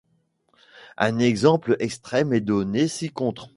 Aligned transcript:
Un 0.97 1.19
exemple 1.19 1.75
extrême 1.77 2.33
est 2.33 2.41
donné 2.41 2.87
ci-contre. 2.87 3.49